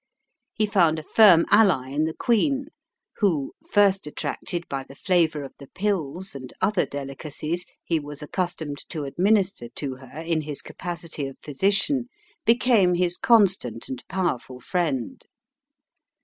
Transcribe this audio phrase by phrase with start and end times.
[0.51, 2.69] He found a firm ally in the Queen,
[3.17, 8.79] who, first attracted by the flavour of the pills and other delicacies he was accustomed
[8.89, 12.07] to administer to her in his capacity of physician,
[12.45, 15.27] became his constant and powerful friend.